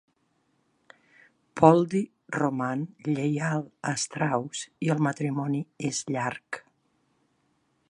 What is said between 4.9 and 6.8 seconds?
el matrimoni és llarg.